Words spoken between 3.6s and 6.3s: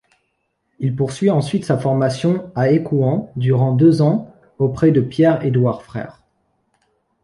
deux ans auprès de Pierre-Édouard Frère.